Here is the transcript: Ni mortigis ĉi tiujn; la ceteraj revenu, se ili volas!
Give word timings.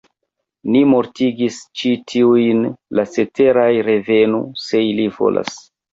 Ni 0.75 0.79
mortigis 0.91 1.59
ĉi 1.81 1.91
tiujn; 2.13 2.63
la 3.01 3.07
ceteraj 3.17 3.69
revenu, 3.91 4.41
se 4.65 4.83
ili 4.87 5.07
volas! 5.21 5.55